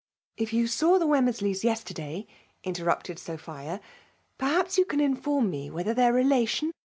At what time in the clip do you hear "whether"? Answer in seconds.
5.69-5.93